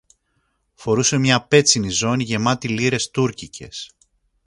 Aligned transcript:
Φορούσε 0.73 1.17
μια 1.17 1.41
πέτσινη 1.41 1.89
ζώνη 1.89 2.23
γεμάτη 2.23 2.67
λίρες 2.67 3.09
τούρκικες 3.09 3.95